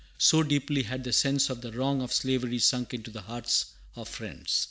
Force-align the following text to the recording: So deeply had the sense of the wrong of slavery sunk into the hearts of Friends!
So 0.17 0.41
deeply 0.41 0.81
had 0.81 1.03
the 1.03 1.13
sense 1.13 1.51
of 1.51 1.61
the 1.61 1.71
wrong 1.73 2.01
of 2.01 2.11
slavery 2.11 2.57
sunk 2.57 2.91
into 2.91 3.11
the 3.11 3.21
hearts 3.21 3.67
of 3.95 4.09
Friends! 4.09 4.59